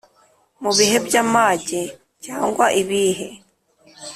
Mu 0.61 0.71
bihe 0.77 0.97
by’amage 1.05 1.81
cyangwa 2.25 2.65
ibihe 2.81 3.27